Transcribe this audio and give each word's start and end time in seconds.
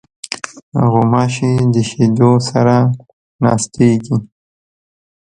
غوماشې 0.91 1.51
د 1.73 1.75
شیدو 1.89 2.31
سره 2.49 2.75
ناستېږي. 3.43 4.17